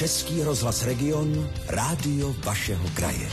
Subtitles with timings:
[0.00, 3.28] Český rozhlas Region, rádio vašeho kraje.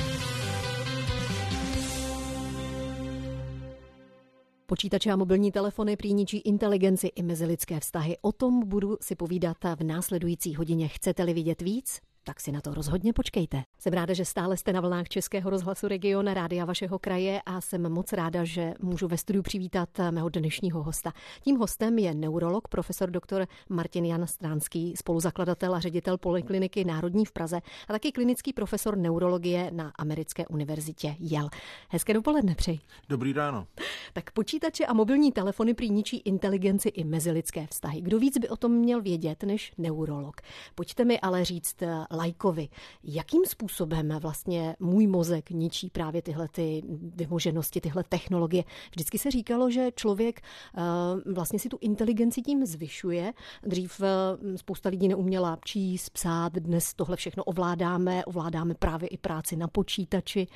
[4.66, 8.18] Počítače a mobilní telefony prý ničí inteligenci i mezilidské vztahy.
[8.22, 10.88] O tom budu si povídat v následující hodině.
[10.88, 12.00] Chcete-li vidět víc?
[12.28, 13.64] Tak si na to rozhodně počkejte.
[13.80, 17.94] Jsem ráda, že stále jste na vlnách Českého rozhlasu Region Rádia vašeho kraje a jsem
[17.94, 21.14] moc ráda, že můžu ve studiu přivítat mého dnešního hosta.
[21.42, 23.46] Tím hostem je neurolog, profesor dr.
[23.70, 29.72] Martin Jan Stránský, spoluzakladatel a ředitel Polikliniky Národní v Praze a taky klinický profesor neurologie
[29.74, 31.50] na Americké univerzitě Yale.
[31.90, 32.80] Hezké dopoledne přeji.
[33.10, 33.68] Dobrý ráno.
[34.14, 38.02] Tak počítače a mobilní telefony prý ničí inteligenci i mezilidské vztahy.
[38.02, 40.42] Kdo víc by o tom měl vědět než neurolog?
[40.76, 41.76] Pojďte mi ale říct
[42.12, 42.70] lajkovi,
[43.04, 46.84] jakým způsobem vlastně můj mozek ničí právě tyhle ty
[47.16, 48.64] vymoženosti, tyhle technologie.
[48.92, 50.42] Vždycky se říkalo, že člověk
[50.78, 53.34] uh, vlastně si tu inteligenci tím zvyšuje.
[53.64, 59.56] Dřív uh, spousta lidí neuměla číst, psát, dnes tohle všechno ovládáme, ovládáme právě i práci
[59.56, 60.48] na počítači,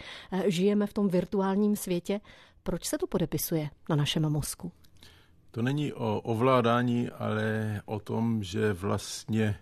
[0.45, 2.19] žijeme v tom virtuálním světě.
[2.63, 4.71] Proč se to podepisuje na našem mozku?
[5.51, 9.55] To není o ovládání, ale o tom, že vlastně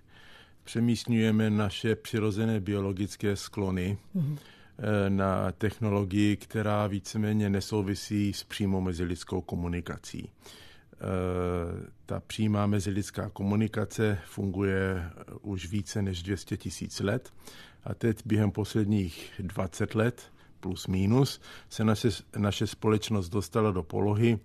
[0.63, 4.37] přemístňujeme naše přirozené biologické sklony mm-hmm.
[5.09, 10.31] na technologii, která víceméně nesouvisí s přímou mezilidskou komunikací.
[10.93, 15.09] Eh, ta přímá mezilidská komunikace funguje
[15.41, 17.33] už více než 200 tisíc let
[17.83, 24.39] a teď během posledních 20 let plus minus se naše, naše společnost dostala do polohy,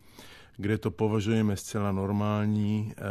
[0.57, 3.03] kde to považujeme zcela normální, eh,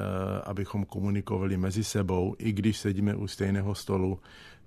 [0.44, 4.20] abychom komunikovali mezi sebou, i když sedíme u stejného stolu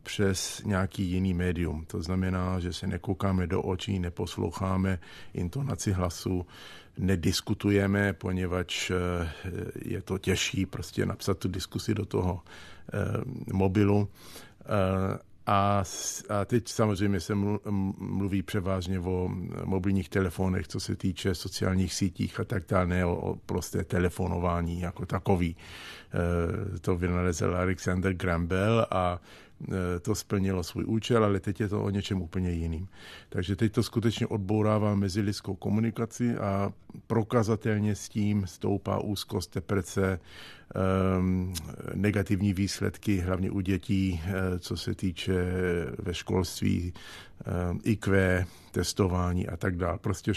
[0.03, 1.85] přes nějaký jiný médium.
[1.87, 4.99] To znamená, že se nekoukáme do očí, neposloucháme
[5.35, 6.47] intonaci hlasu,
[6.99, 8.95] nediskutujeme, poněvadž eh,
[9.85, 12.41] je to těžší prostě napsat tu diskusi do toho
[12.93, 12.99] eh,
[13.53, 14.09] mobilu
[15.47, 15.85] a,
[16.29, 17.35] a teď samozřejmě se
[17.99, 19.29] mluví převážně o
[19.65, 24.81] mobilních telefonech, co se týče sociálních sítích a tak dále, ne o, o prosté telefonování
[24.81, 25.57] jako takový.
[26.75, 29.21] E, to vynalezl Alexander Graham Bell a
[30.03, 32.89] to splnilo svůj účel, ale teď je to o něčem úplně jiným.
[33.29, 36.73] Takže teď to skutečně odbourává mezilidskou komunikaci a
[37.07, 40.21] prokazatelně s tím stoupá úzkost, deprese,
[41.19, 41.55] um,
[41.95, 45.35] negativní výsledky, hlavně u dětí, uh, co se týče
[45.99, 46.93] ve školství,
[47.71, 49.99] um, IQ, testování a tak dále.
[49.99, 50.33] Prostě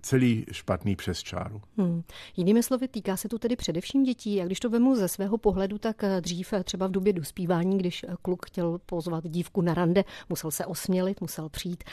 [0.00, 1.60] celý špatný přes čáru.
[1.76, 2.02] Hmm.
[2.36, 4.42] Jinými slovy, týká se to tedy především dětí.
[4.42, 7.78] A když to vemu ze svého pohledu, tak eh, dřív eh, třeba v době dospívání,
[7.78, 11.84] když eh, kluk chtěl pozvat dívku na rande, musel se osmělit, musel přijít,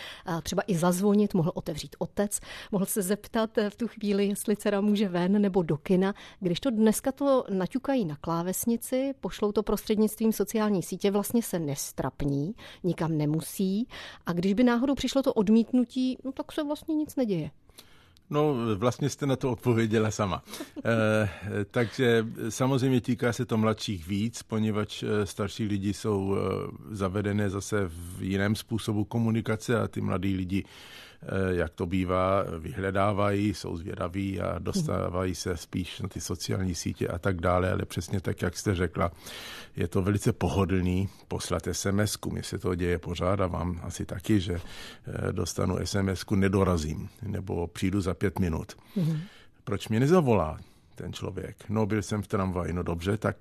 [0.43, 2.39] třeba i zazvonit, mohl otevřít otec,
[2.71, 6.13] mohl se zeptat v tu chvíli, jestli dcera může ven nebo do kina.
[6.39, 12.55] Když to dneska to naťukají na klávesnici, pošlou to prostřednictvím sociální sítě, vlastně se nestrapní,
[12.83, 13.87] nikam nemusí.
[14.25, 17.51] A když by náhodou přišlo to odmítnutí, no tak se vlastně nic neděje.
[18.29, 20.43] No, vlastně jste na to odpověděla sama.
[20.85, 21.29] E,
[21.71, 26.41] takže samozřejmě týká se to mladších víc, poněvadž eh, starší lidi jsou eh,
[26.95, 30.63] zavedené zase v jiném způsobu komunikace a ty mladí lidi
[31.49, 37.17] jak to bývá, vyhledávají, jsou zvědaví a dostávají se spíš na ty sociální sítě a
[37.19, 39.11] tak dále, ale přesně tak, jak jste řekla,
[39.75, 42.31] je to velice pohodlný poslat sms -ku.
[42.31, 47.67] Mně se to děje pořád a vám asi taky, že eh, dostanu sms nedorazím nebo
[47.67, 48.77] přijdu za pět minut.
[48.97, 49.19] Mm-hmm.
[49.63, 50.59] Proč mě nezavolá
[50.95, 51.55] ten člověk?
[51.69, 53.35] No, byl jsem v tramvaji, no dobře, tak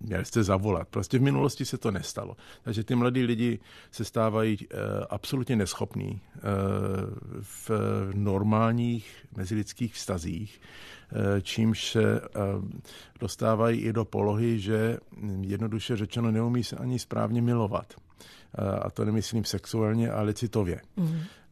[0.00, 0.88] měli jste zavolat.
[0.88, 2.36] Prostě v minulosti se to nestalo.
[2.62, 3.58] Takže ty mladí lidi
[3.90, 4.66] se stávají uh,
[5.10, 6.40] absolutně neschopní uh,
[7.40, 7.70] v
[8.14, 10.60] normálních mezilidských vztazích,
[11.12, 12.20] uh, čímž se
[13.20, 14.98] dostávají i do polohy, že
[15.40, 17.94] jednoduše řečeno neumí se ani správně milovat.
[18.82, 20.80] A to nemyslím sexuálně, ale citově.
[20.96, 21.18] Mm.
[21.18, 21.45] Eh,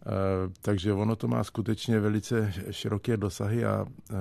[0.60, 4.14] takže ono to má skutečně velice široké dosahy a eh,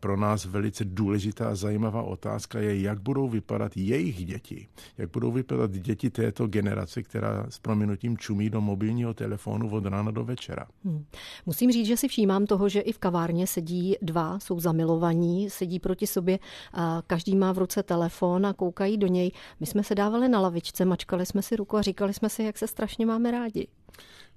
[0.00, 4.68] pro nás velice důležitá a zajímavá otázka je, jak budou vypadat jejich děti.
[4.98, 10.10] Jak budou vypadat děti této generace, která s prominutím čumí do mobilního telefonu od rána
[10.10, 10.66] do večera.
[10.84, 11.04] Hmm.
[11.46, 15.80] Musím říct, že si všímám toho, že i v kavárně sedí dva, jsou zamilovaní, sedí
[15.80, 16.38] proti sobě,
[16.72, 19.32] a každý má v ruce telefon a koukají do něj.
[19.60, 22.58] My jsme se dávali na lavičce, mačkali jsme si ruku a říkali jsme si, jak
[22.58, 23.68] se strašně máme rádi.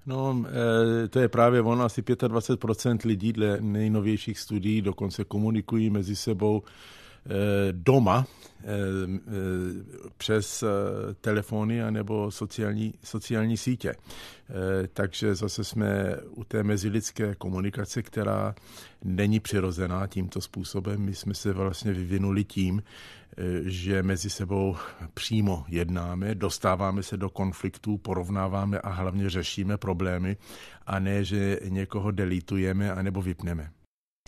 [0.06, 6.16] No, eh, to je právě ono, asi 25% lidí dle nejnovějších studií dokonce komunikují mezi
[6.16, 6.64] sebou
[7.72, 8.26] doma
[10.18, 10.64] přes
[11.22, 13.96] telefony nebo sociální, sociální sítě.
[14.94, 18.56] Takže zase jsme u té mezilidské komunikace, která
[19.04, 21.02] není přirozená tímto způsobem.
[21.02, 22.84] My jsme se vlastně vyvinuli tím,
[23.64, 24.76] že mezi sebou
[25.14, 30.38] přímo jednáme, dostáváme se do konfliktů, porovnáváme a hlavně řešíme problémy
[30.86, 33.70] a ne, že někoho delitujeme anebo vypneme.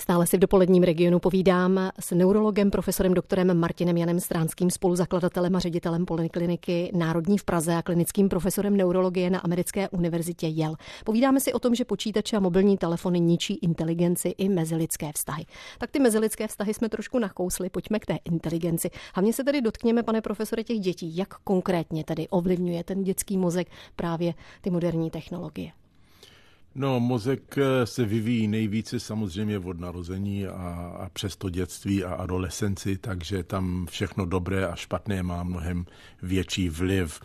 [0.05, 5.59] Stále si v dopoledním regionu povídám s neurologem, profesorem doktorem Martinem Janem Stránským, spoluzakladatelem a
[5.59, 10.75] ředitelem polikliniky Národní v Praze a klinickým profesorem neurologie na Americké univerzitě Yale.
[11.05, 15.45] Povídáme si o tom, že počítače a mobilní telefony ničí inteligenci i mezilidské vztahy.
[15.77, 18.89] Tak ty mezilidské vztahy jsme trošku nakousli, pojďme k té inteligenci.
[19.15, 21.17] Hlavně se tedy dotkněme, pane profesore, těch dětí.
[21.17, 25.71] Jak konkrétně tedy ovlivňuje ten dětský mozek právě ty moderní technologie?
[26.77, 30.51] No, mozek eh, se vyvíjí nejvíce samozřejmě od narození a,
[30.99, 35.85] a přes to dětství a adolescenci, takže tam všechno dobré a špatné má mnohem
[36.21, 37.19] větší vliv.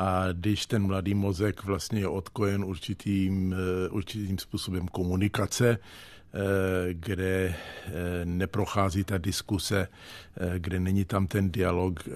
[0.00, 5.78] A když ten mladý mozek vlastně je odkojen určitým, eh, určitým způsobem komunikace,
[6.34, 9.88] Eh, kde eh, neprochází ta diskuse,
[10.58, 12.08] kde není tam ten dialog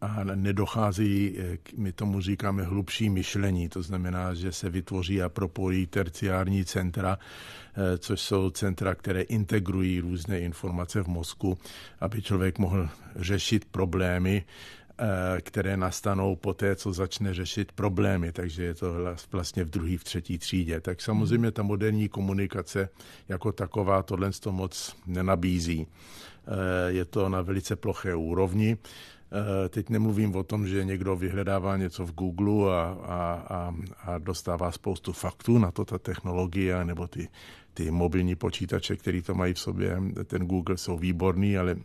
[0.00, 1.36] a, nedochází,
[1.76, 7.18] my tomu říkáme hlubší myšlení, to znamená, že se vytvoří a propojí terciární centra,
[7.98, 11.58] což jsou centra, které integrují různé informace v mozku,
[12.00, 14.44] aby člověk mohl řešit problémy,
[15.40, 18.94] které nastanou po té, co začne řešit problémy, takže je to
[19.30, 20.80] vlastně v druhé, v třetí třídě.
[20.80, 22.88] Tak samozřejmě ta moderní komunikace
[23.28, 25.86] jako taková tohle to moc nenabízí.
[26.48, 28.76] Eh, je to na velice ploché úrovni.
[28.76, 33.16] Eh, teď nemluvím o tom, že někdo vyhledává něco v Google a, a,
[33.48, 37.28] a, a dostává spoustu faktů na to, ta technologie nebo ty,
[37.74, 40.02] ty mobilní počítače, které to mají v sobě.
[40.24, 41.76] Ten Google jsou výborný, ale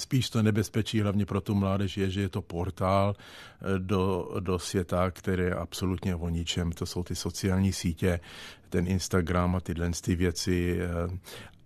[0.00, 4.58] Spíš to nebezpečí hlavně pro tu mládež je, že je to portál eh, do, do
[4.58, 6.72] světa, který je absolutně o ničem.
[6.72, 8.20] To jsou ty sociální sítě,
[8.68, 10.78] ten Instagram a tyhle ty věci.
[10.80, 11.18] Eh,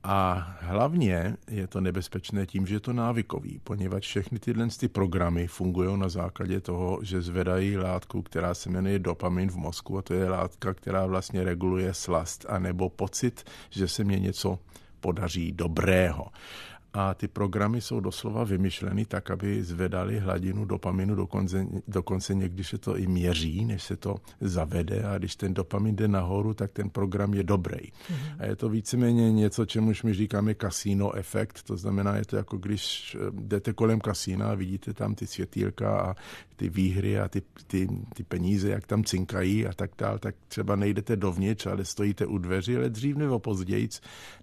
[0.02, 5.46] a hlavně je to nebezpečné tím, že je to návykový, poněvadž všechny tyhle ty programy
[5.46, 10.14] fungují na základě toho, že zvedají látku, která se jmenuje dopamin v mozku a to
[10.14, 14.58] je látka, která vlastně reguluje slast a nebo pocit, že se mě něco
[15.00, 16.26] podaří dobrého
[16.92, 22.78] a ty programy jsou doslova vymyšleny tak, aby zvedali hladinu dopaminu, dokonce, dokonce někdy se
[22.78, 26.90] to i měří, než se to zavede a když ten dopamin jde nahoru, tak ten
[26.90, 27.76] program je dobrý.
[27.76, 28.36] Mm-hmm.
[28.38, 32.56] A je to víceméně něco, čemuž my říkáme kasino efekt, to znamená, je to jako
[32.56, 36.14] když eh, jdete kolem kasína a vidíte tam ty světýlka a
[36.56, 40.76] ty výhry a ty, ty, ty peníze, jak tam cinkají a tak dál, tak třeba
[40.76, 43.88] nejdete dovnitř, ale stojíte u dveří, ale dřív nebo později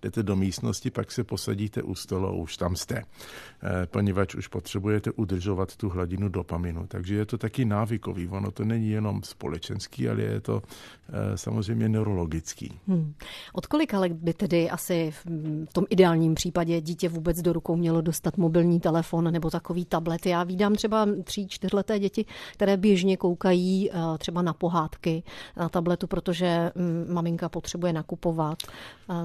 [0.02, 5.12] jdete do místnosti, pak se posadíte u stolu už tam jste, eh, poněvadž už potřebujete
[5.12, 6.88] udržovat tu hladinu dopaminu.
[6.88, 8.28] Takže je to taky návykový.
[8.28, 10.62] Ono to není jenom společenský, ale je to
[11.10, 12.80] eh, samozřejmě neurologický.
[12.88, 13.14] Hmm.
[13.54, 18.02] Od kolika let by tedy asi v tom ideálním případě dítě vůbec do rukou mělo
[18.02, 20.26] dostat mobilní telefon nebo takový tablet?
[20.26, 25.24] Já vídám třeba tří, čtyřleté děti, které běžně koukají eh, třeba na pohádky
[25.58, 28.58] na tabletu, protože mm, maminka potřebuje nakupovat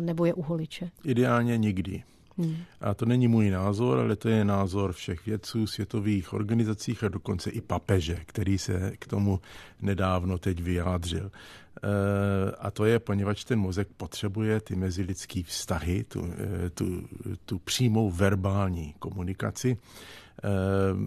[0.01, 0.91] nebo je u holiče.
[1.05, 2.03] Ideálně nikdy.
[2.81, 7.51] A to není můj názor, ale to je názor všech vědců, světových organizacích a dokonce
[7.51, 9.41] i papeže, který se k tomu
[9.81, 11.31] nedávno teď vyjádřil.
[11.83, 16.33] E, a to je, poněvadž ten mozek potřebuje ty mezilidský vztahy, tu,
[16.67, 17.09] e, tu,
[17.45, 19.77] tu přímou verbální komunikaci
[20.45, 20.49] Eh,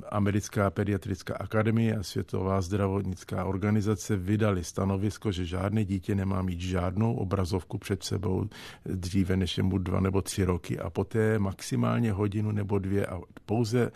[0.10, 7.16] Americká pediatrická akademie a Světová zdravotnická organizace vydali stanovisko, že žádné dítě nemá mít žádnou
[7.16, 8.50] obrazovku před sebou
[8.86, 13.19] dříve než je mu dva nebo tři roky a poté maximálně hodinu nebo dvě a
[13.45, 13.92] pouze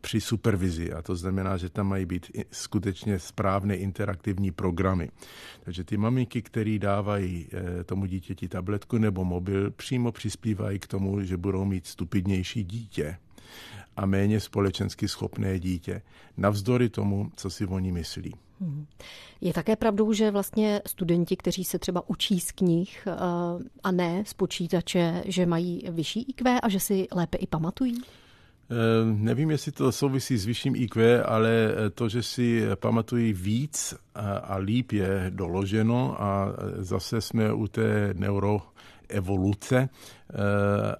[0.00, 0.92] při supervizi.
[0.92, 5.10] A to znamená, že tam mají být skutečně správné interaktivní programy.
[5.64, 11.22] Takže ty maminky, které dávají eh, tomu dítěti tabletku nebo mobil, přímo přispívají k tomu,
[11.22, 13.16] že budou mít stupidnější dítě
[13.96, 16.02] a méně společensky schopné dítě,
[16.36, 18.34] navzdory tomu, co si oni myslí.
[18.60, 18.86] Hmm.
[19.40, 23.12] Je také pravdou, že vlastně studenti, kteří se třeba učí z knih eh,
[23.82, 28.02] a ne z počítače, že mají vyšší IQ a že si lépe i pamatují?
[28.70, 33.94] Eh, nevím, jestli to souvisí s vyšším IQ, ale to, že si pamatují víc
[34.42, 38.62] a líp je doloženo a zase jsme u té neuro
[39.08, 39.88] evoluce,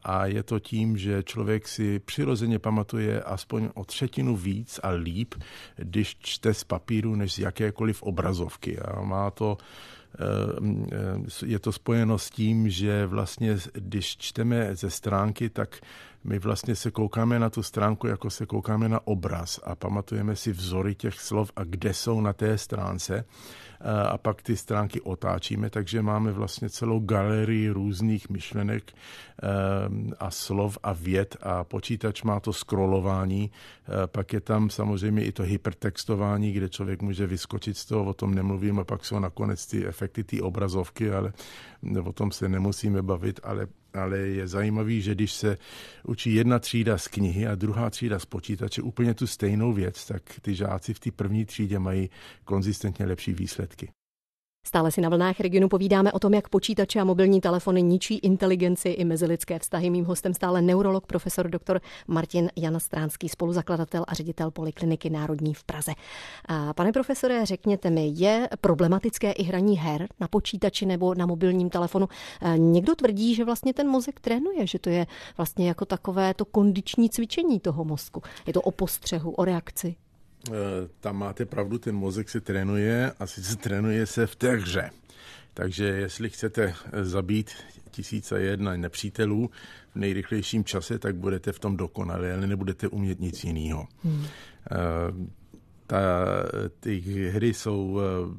[0.04, 5.34] a je to tím, že člověk si přirozeně pamatuje aspoň o třetinu víc a líp,
[5.76, 8.78] když čte z papíru, než z jakékoliv obrazovky.
[8.78, 9.56] A má to
[11.46, 15.80] je to spojeno s tím, že vlastně, když čteme ze stránky, tak
[16.24, 20.52] my vlastně se koukáme na tu stránku, jako se koukáme na obraz a pamatujeme si
[20.52, 23.24] vzory těch slov a kde jsou na té stránce.
[24.08, 28.92] A pak ty stránky otáčíme, takže máme vlastně celou galerii různých myšlenek
[30.18, 33.50] a slov a věd a počítač má to scrollování,
[34.06, 38.34] pak je tam samozřejmě i to hypertextování, kde člověk může vyskočit z toho, o tom
[38.34, 41.32] nemluvím a pak jsou nakonec ty efekty ty obrazovky, ale
[42.04, 45.58] o tom se nemusíme bavit, ale ale je zajímavý, že když se
[46.04, 50.22] učí jedna třída z knihy a druhá třída z počítače úplně tu stejnou věc, tak
[50.42, 52.10] ty žáci v té první třídě mají
[52.44, 53.92] konzistentně lepší výsledky.
[54.66, 58.88] Stále si na vlnách regionu povídáme o tom, jak počítače a mobilní telefony ničí inteligenci
[58.88, 59.90] i mezilidské vztahy.
[59.90, 61.80] Mým hostem stále neurolog profesor dr.
[62.08, 65.92] Martin Jan Stránský, spoluzakladatel a ředitel Polikliniky Národní v Praze.
[66.48, 71.70] A pane profesore, řekněte mi, je problematické i hraní her na počítači nebo na mobilním
[71.70, 72.08] telefonu?
[72.56, 75.06] Někdo tvrdí, že vlastně ten mozek trénuje, že to je
[75.36, 78.22] vlastně jako takové to kondiční cvičení toho mozku.
[78.46, 79.96] Je to o postřehu, o reakci.
[80.48, 80.52] Eh,
[81.00, 84.90] tam máte pravdu, ten mozek se trénuje a sice trénuje se v té hře.
[85.54, 87.50] Takže jestli chcete zabít
[87.90, 89.50] tisíce jedna nepřítelů
[89.92, 93.86] v nejrychlejším čase, tak budete v tom dokonali, ale nebudete umět nic jiného.
[94.04, 94.24] Hmm.
[94.24, 94.76] Eh,
[95.86, 96.00] ta,
[96.80, 98.38] ty hry jsou eh,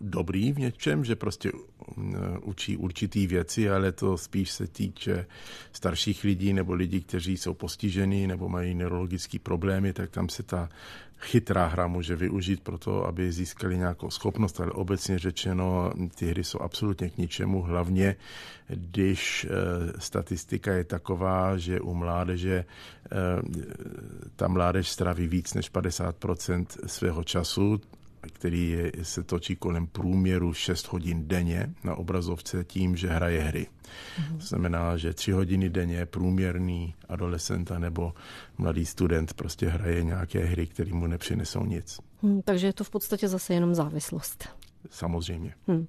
[0.00, 1.52] dobrý v něčem, že prostě
[2.42, 5.26] učí určitý věci, ale to spíš se týče
[5.72, 10.68] starších lidí nebo lidí, kteří jsou postižení nebo mají neurologické problémy, tak tam se ta
[11.24, 16.44] chytrá hra může využít pro to, aby získali nějakou schopnost, ale obecně řečeno, ty hry
[16.44, 18.16] jsou absolutně k ničemu, hlavně
[18.68, 19.48] když e,
[20.00, 22.64] statistika je taková, že u mládeže e,
[24.36, 27.80] ta mládež straví víc než 50% svého času,
[28.32, 33.66] který je, se točí kolem průměru 6 hodin denně na obrazovce tím, že hraje hry.
[33.66, 34.38] Mm-hmm.
[34.38, 38.14] To znamená, že 3 hodiny denně průměrný adolescenta nebo
[38.58, 42.00] mladý student prostě hraje nějaké hry, které mu nepřinesou nic.
[42.22, 44.48] Hmm, takže je to v podstatě zase jenom závislost.
[44.90, 45.54] Samozřejmě.
[45.66, 45.86] Hmm.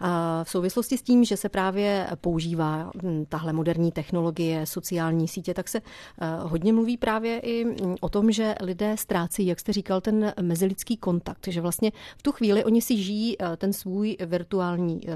[0.00, 5.54] A v souvislosti s tím, že se právě používá hm, tahle moderní technologie, sociální sítě,
[5.54, 9.72] tak se eh, hodně mluví právě i hm, o tom, že lidé ztrácí, jak jste
[9.72, 14.16] říkal, ten mezilidský kontakt, že vlastně v tu chvíli oni si žijí eh, ten svůj
[14.26, 15.12] virtuální eh,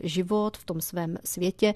[0.00, 1.74] život v tom svém světě,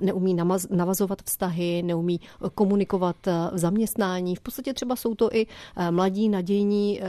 [0.00, 0.36] neumí
[0.70, 2.20] navazovat vztahy, neumí
[2.54, 4.36] komunikovat v zaměstnání.
[4.36, 5.46] V podstatě třeba jsou to i
[5.90, 7.00] mladí, nadějní,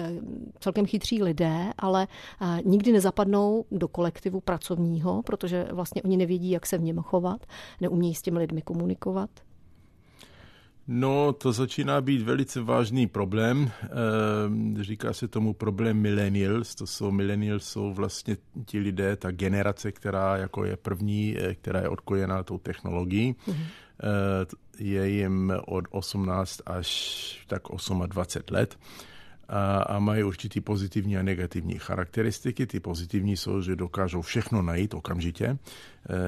[0.59, 2.07] celkem chytří lidé, ale
[2.65, 7.45] nikdy nezapadnou zapadnou do kolektivu pracovního, protože vlastně oni nevědí, jak se v něm chovat,
[7.81, 9.29] neumí s těmi lidmi komunikovat?
[10.87, 13.71] No, to začíná být velice vážný problém.
[14.79, 16.75] E, říká se tomu problém millennials.
[16.75, 21.79] To jsou millennials, jsou vlastně ti lidé, ta generace, která jako je první, eh, která
[21.79, 23.35] je odkojená tou technologií.
[23.47, 23.65] Mm-hmm.
[24.03, 27.61] E, je jim od 18 až tak
[28.07, 28.77] 28 let
[29.51, 32.67] a, a mají určitý pozitivní a negativní charakteristiky.
[32.67, 35.57] Ty pozitivní jsou, že dokážou všechno najít okamžitě, e,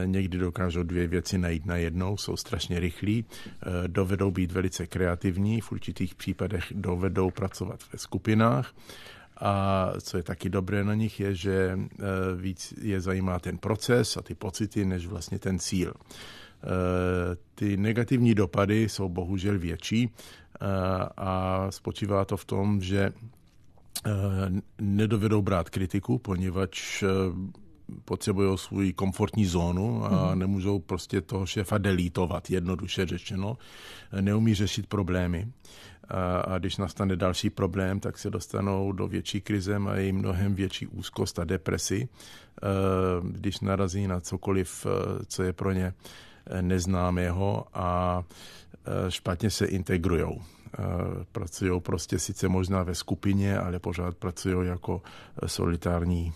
[0.08, 5.72] někdy dokážou dvě věci najít najednou, jsou strašně rychlí, e, dovedou být velice kreativní, v
[5.72, 8.74] určitých případech dovedou pracovat ve skupinách.
[9.38, 11.80] A co je taky dobré na nich, je, že e,
[12.36, 15.94] víc je zajímá ten proces a ty pocity, než vlastně ten cíl.
[17.56, 20.10] Ty negativní dopady jsou bohužel větší
[21.18, 23.14] a spočívá to v tom, že
[24.06, 24.12] eh,
[24.82, 27.08] nedovedou brát kritiku, poněvadž eh,
[28.06, 30.40] potřebují svůj komfortní zónu a mhm.
[30.40, 33.58] nemůžou prostě toho šéfa delítovat, jednoduše řečeno.
[34.22, 35.52] Neumí řešit problémy.
[36.08, 40.88] A, a když nastane další problém, tak se dostanou do větší krize, mají mnohem větší
[40.88, 42.68] úzkost a depresi, eh,
[43.24, 44.88] když narazí na cokoliv,
[45.28, 45.94] co je pro ně
[46.62, 48.24] neznámého a
[49.10, 50.42] špatně se integrují.
[51.32, 55.02] Pracují prostě sice možná ve skupině, ale pořád pracují jako
[55.46, 56.34] solitární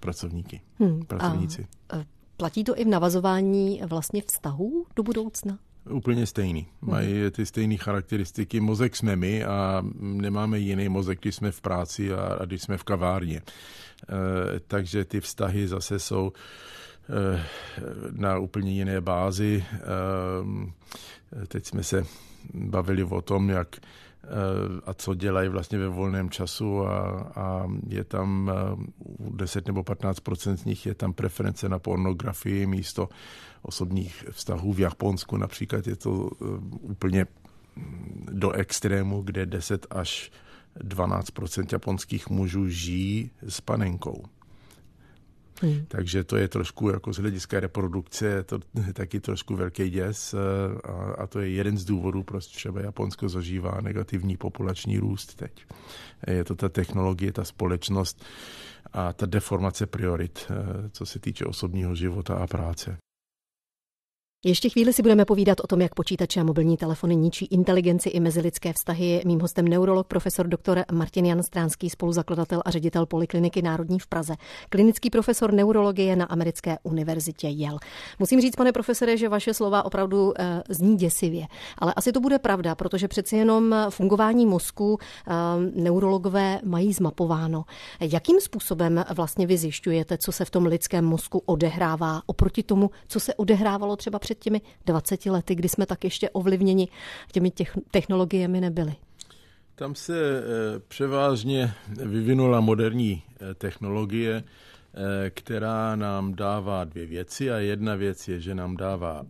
[0.00, 1.04] pracovníky, hmm.
[1.06, 1.66] pracovníci.
[1.90, 1.96] A
[2.36, 5.58] platí to i v navazování vlastně vztahů do budoucna?
[5.90, 6.66] Úplně stejný.
[6.80, 8.60] Mají ty stejné charakteristiky.
[8.60, 12.76] Mozek jsme my a nemáme jiný mozek, když jsme v práci a, a když jsme
[12.76, 13.36] v kavárně.
[13.36, 13.42] E,
[14.66, 16.38] takže ty vztahy zase jsou e,
[18.12, 19.64] na úplně jiné bázi.
[21.42, 22.04] E, teď jsme se
[22.54, 23.76] bavili o tom, jak
[24.86, 28.50] a co dělají vlastně ve volném času a, a je tam
[29.18, 33.08] 10 nebo 15% z nich je tam preference na pornografii místo
[33.62, 34.72] osobních vztahů.
[34.72, 36.30] V Japonsku například je to
[36.80, 37.26] úplně
[38.32, 40.32] do extrému, kde 10 až
[40.76, 41.32] 12
[41.72, 44.24] japonských mužů žijí s panenkou.
[45.62, 45.84] Hmm.
[45.88, 48.58] Takže to je trošku jako z hlediska reprodukce, je to
[48.92, 53.80] taky trošku velký děs a, a to je jeden z důvodů, proč třeba Japonsko zažívá
[53.80, 55.66] negativní populační růst teď.
[56.26, 58.24] Je to ta technologie, ta společnost
[58.92, 62.96] a ta deformace priorit, eh, co se týče osobního života a práce.
[64.44, 68.20] Ještě chvíli si budeme povídat o tom, jak počítače a mobilní telefony ničí inteligenci i
[68.20, 69.22] mezilidské vztahy.
[69.26, 70.84] Mým hostem neurolog profesor dr.
[70.92, 74.34] Martin Jan Stránský, spoluzakladatel a ředitel Polikliniky Národní v Praze,
[74.68, 77.78] klinický profesor neurologie na Americké univerzitě Yale.
[78.18, 81.46] Musím říct, pane profesore, že vaše slova opravdu e, zní děsivě,
[81.78, 85.32] ale asi to bude pravda, protože přeci jenom fungování mozku e,
[85.82, 87.64] neurologové mají zmapováno.
[88.00, 93.20] Jakým způsobem vlastně vy zjišťujete, co se v tom lidském mozku odehrává oproti tomu, co
[93.20, 96.88] se odehrávalo třeba před těmi 20 lety, kdy jsme tak ještě ovlivněni
[97.32, 97.52] těmi
[97.90, 98.94] technologiemi nebyli?
[99.74, 100.42] Tam se eh,
[100.88, 108.40] převážně vyvinula moderní eh, technologie, eh, která nám dává dvě věci a jedna věc je,
[108.40, 109.22] že nám dává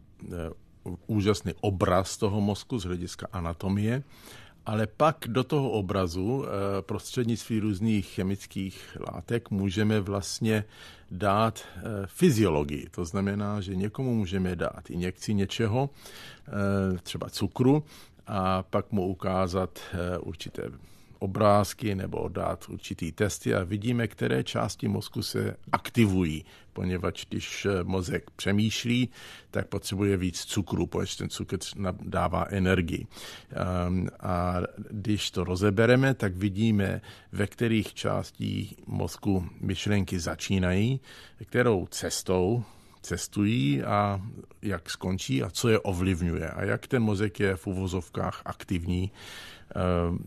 [1.07, 4.03] úžasný obraz toho mozku z hlediska anatomie
[4.69, 6.49] ale pak do toho obrazu eh,
[6.83, 10.65] prostřednictví různých chemických látek můžeme vlastně
[11.11, 12.89] dát eh, fyziologii.
[12.91, 15.91] To znamená, že někomu můžeme dát injekci něčeho,
[16.49, 17.85] eh, třeba cukru,
[18.27, 19.79] a pak mu ukázat
[20.21, 20.63] určité
[21.19, 28.31] obrázky nebo dát určitý testy a vidíme, které části mozku se aktivují, poněvadž když mozek
[28.31, 29.09] přemýšlí,
[29.51, 31.59] tak potřebuje víc cukru, protože ten cukr
[32.03, 33.07] dává energii.
[33.51, 34.57] Ehm, a
[34.91, 37.01] když to rozebereme, tak vidíme,
[37.33, 41.01] ve kterých částí mozku myšlenky začínají,
[41.45, 42.65] kterou cestou
[43.09, 44.21] cestují a
[44.63, 49.13] jak skončí a co je ovlivňuje a jak ten mozek je v uvozovkách aktivní
[49.77, 50.19] Eh,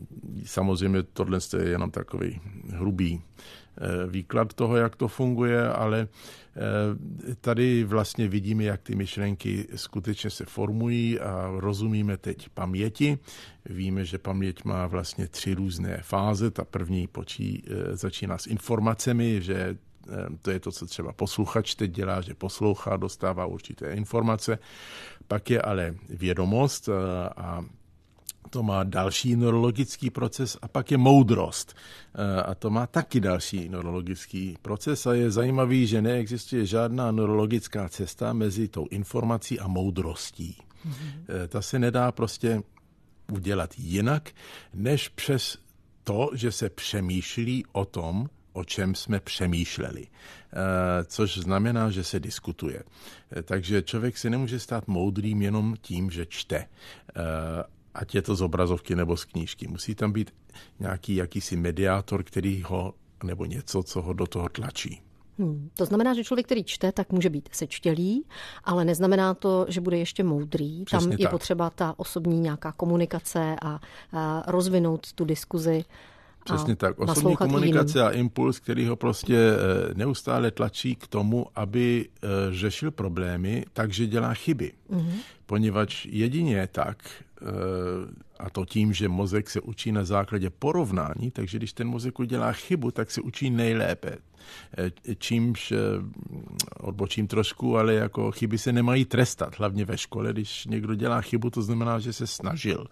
[0.44, 7.84] samozřejmě tohle je jenom takový hrubý eh, výklad toho, jak to funguje, ale eh, tady
[7.84, 13.18] vlastně vidíme, jak ty myšlenky skutečně se formují a rozumíme teď paměti.
[13.66, 16.50] Víme, že paměť má vlastně tři různé fáze.
[16.50, 19.76] Ta první počí, začíná s informacemi, že
[20.42, 24.58] to je to, co třeba posluchač teď dělá, že poslouchá, dostává určité informace.
[25.28, 26.88] Pak je ale vědomost
[27.36, 27.64] a
[28.52, 31.74] to má další neurologický proces a pak je moudrost.
[32.14, 37.88] Eh, a to má taky další neurologický proces a je zajímavý, že neexistuje žádná neurologická
[37.88, 40.56] cesta mezi tou informací a moudrostí.
[40.86, 41.48] Mm-hmm.
[41.48, 42.62] Ta se nedá prostě
[43.32, 44.30] udělat jinak,
[44.74, 45.58] než přes
[46.04, 50.56] to, že se přemýšlí o tom, o čem jsme přemýšleli, eh,
[51.04, 52.82] což znamená, že se diskutuje.
[53.42, 56.66] Takže člověk si nemůže stát moudrým jenom tím, že čte
[57.94, 59.68] ať je to z obrazovky nebo z knížky.
[59.68, 60.34] Musí tam být
[60.80, 65.02] nějaký jakýsi mediátor, který ho, nebo něco, co ho do toho tlačí.
[65.38, 65.70] Hmm.
[65.74, 68.24] To znamená, že člověk, který čte, tak může být sečtělý,
[68.64, 70.84] ale neznamená to, že bude ještě moudrý.
[70.84, 71.30] Přesně Tam je tak.
[71.30, 73.80] potřeba ta osobní nějaká komunikace a,
[74.12, 75.84] a rozvinout tu diskuzi.
[76.44, 76.98] Přesně tak.
[76.98, 82.90] Osobní komunikace a impuls, který ho prostě eh, neustále tlačí k tomu, aby eh, řešil
[82.90, 84.72] problémy, takže dělá chyby.
[84.90, 85.14] Mm-hmm.
[85.46, 86.98] Poněvadž jedině tak
[87.42, 87.44] eh,
[88.38, 92.52] a to tím, že mozek se učí na základě porovnání, takže když ten mozek udělá
[92.52, 94.18] chybu, tak se učí nejlépe.
[95.08, 95.76] E, čímž e,
[96.80, 100.32] odbočím trošku, ale jako chyby se nemají trestat, hlavně ve škole.
[100.32, 102.86] Když někdo dělá chybu, to znamená, že se snažil.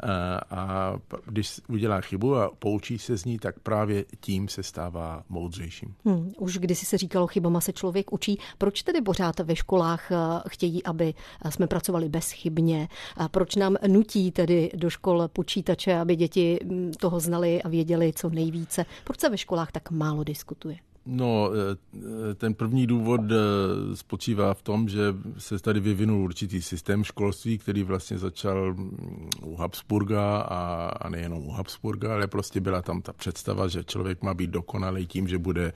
[0.00, 0.94] A, a
[1.26, 5.94] když udělá chybu a poučí se z ní, tak právě tím se stává moudřejším.
[6.04, 8.38] Hmm, už kdysi se říkalo, chybama se člověk učí.
[8.58, 10.12] Proč tedy pořád ve školách
[10.48, 11.14] chtějí, aby
[11.50, 12.88] jsme pracovali bezchybně?
[13.16, 18.12] A proč nám nutí tedy do škol počítače, aby děti mm, toho znali a věděli
[18.16, 18.84] co nejvíce.
[19.04, 20.76] Proč se ve školách tak málo diskutuje?
[21.06, 23.36] No, eh, ten první důvod eh,
[23.96, 25.00] spočívá v tom, že
[25.38, 31.46] se tady vyvinul určitý systém školství, který vlastně začal mm, u Habsburga a, a nejenom
[31.46, 35.38] u Habsburga, ale prostě byla tam ta představa, že člověk má být dokonalý tím, že,
[35.38, 35.72] bude,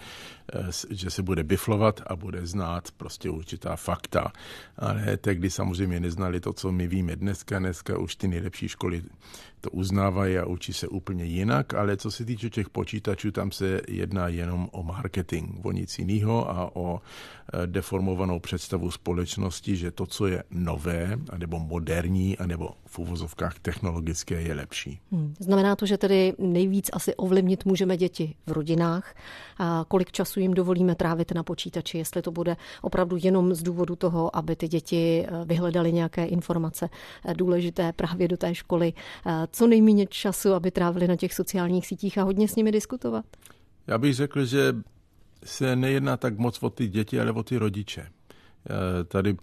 [0.90, 4.33] že se bude biflovat a bude znát prostě určitá fakta.
[4.76, 7.59] Ale tehdy samozřejmě neznali to, co my víme dneska.
[7.59, 9.02] Dneska už ty nejlepší školy
[9.64, 13.80] to uznávají a učí se úplně jinak, ale co se týče těch počítačů, tam se
[13.88, 20.07] jedná jenom o marketing o nic jiného a o eh, deformovanou představu společnosti, že to,
[20.07, 25.00] co je nové, anebo moderní, anebo v uvozovkách technologické, je lepší.
[25.12, 25.35] Hmm.
[25.38, 29.14] Znamená to, že tedy nejvíc asi ovlivnit můžeme děti v rodinách,
[29.59, 33.96] a kolik času jim dovolíme trávit na počítači, jestli to bude opravdu jenom z důvodu
[33.96, 36.88] toho, aby ty děti eh, vyhledaly nějaké informace
[37.24, 38.92] eh, důležité právě do té školy,
[39.50, 43.24] co nejméně času, aby trávili na těch sociálních sítích a hodně s nimi diskutovat.
[43.86, 44.74] Já bych řekl, že
[45.44, 48.06] se nejedná tak moc o ty děti, ale o ty rodiče.
[48.70, 49.36] Eh, tady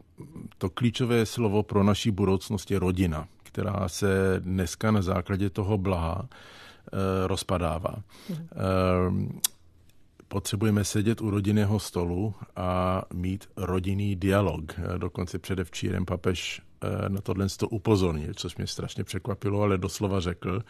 [0.57, 6.29] to klíčové slovo pro naší budoucnost je rodina, která se dneska na základě toho blaha
[6.29, 7.95] eh, rozpadává.
[8.29, 9.39] Mm.
[10.31, 14.79] Potřebujeme sedět u rodinného stolu a mít rodinný dialog.
[14.97, 20.63] Dokonce předevčírem papež Eh, na tohle to upozornil, což mě strašně překvapilo, ale doslova řekl,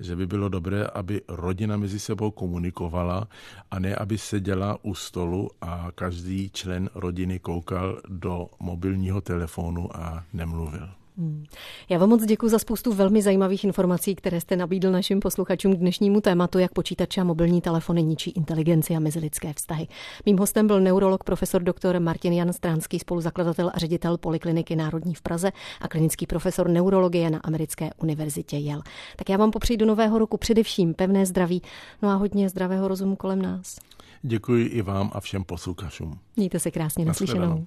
[0.00, 3.28] že by bylo dobré, aby rodina mezi sebou komunikovala
[3.70, 10.24] a ne, aby seděla u stolu a každý člen rodiny koukal do mobilního telefonu a
[10.32, 10.88] nemluvil.
[11.18, 11.44] Hmm.
[11.88, 15.78] Já vám moc děkuji za spoustu velmi zajímavých informací, které jste nabídl našim posluchačům k
[15.78, 19.88] dnešnímu tématu, jak počítače a mobilní telefony ničí inteligenci a mezilidské vztahy.
[20.26, 22.00] Mým hostem byl neurolog profesor dr.
[22.00, 27.38] Martin Jan Stránský, spoluzakladatel a ředitel Polikliniky Národní v Praze a klinický profesor neurologie na
[27.38, 28.82] Americké univerzitě Yale.
[29.16, 31.62] Tak já vám popřeji do nového roku především pevné zdraví,
[32.02, 33.76] no a hodně zdravého rozumu kolem nás.
[34.22, 36.18] Děkuji i vám a všem posluchačům.
[36.36, 37.66] Mějte se krásně naslyšenou.